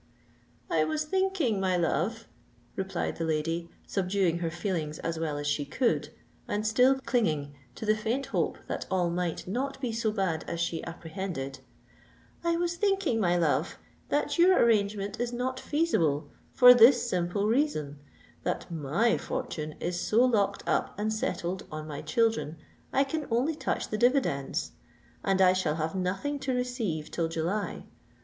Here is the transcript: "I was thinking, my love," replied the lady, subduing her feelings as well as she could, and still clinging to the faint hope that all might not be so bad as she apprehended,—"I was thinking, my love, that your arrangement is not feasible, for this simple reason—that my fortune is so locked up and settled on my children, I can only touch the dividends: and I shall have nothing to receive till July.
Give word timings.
"I 0.67 0.83
was 0.83 1.03
thinking, 1.05 1.59
my 1.59 1.77
love," 1.77 2.25
replied 2.75 3.17
the 3.17 3.23
lady, 3.23 3.69
subduing 3.85 4.39
her 4.39 4.49
feelings 4.49 4.97
as 4.97 5.19
well 5.19 5.37
as 5.37 5.45
she 5.45 5.63
could, 5.63 6.09
and 6.47 6.65
still 6.65 6.95
clinging 7.05 7.53
to 7.75 7.85
the 7.85 7.93
faint 7.95 8.25
hope 8.25 8.57
that 8.67 8.87
all 8.89 9.11
might 9.11 9.47
not 9.47 9.79
be 9.79 9.91
so 9.91 10.11
bad 10.11 10.43
as 10.47 10.59
she 10.59 10.83
apprehended,—"I 10.85 12.57
was 12.57 12.77
thinking, 12.77 13.19
my 13.19 13.37
love, 13.37 13.77
that 14.09 14.39
your 14.39 14.57
arrangement 14.57 15.19
is 15.19 15.31
not 15.31 15.59
feasible, 15.59 16.31
for 16.51 16.73
this 16.73 17.07
simple 17.07 17.45
reason—that 17.45 18.71
my 18.71 19.19
fortune 19.19 19.75
is 19.79 19.99
so 20.01 20.25
locked 20.25 20.63
up 20.67 20.97
and 20.97 21.13
settled 21.13 21.67
on 21.71 21.85
my 21.87 22.01
children, 22.01 22.57
I 22.91 23.03
can 23.03 23.27
only 23.29 23.53
touch 23.53 23.89
the 23.89 23.99
dividends: 23.99 24.71
and 25.23 25.39
I 25.39 25.53
shall 25.53 25.75
have 25.75 25.93
nothing 25.93 26.39
to 26.39 26.53
receive 26.55 27.11
till 27.11 27.27
July. 27.27 27.83